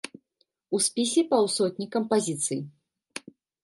У 0.77 0.79
спісе 0.85 1.25
паўсотні 1.35 1.91
кампазіцый. 1.99 2.59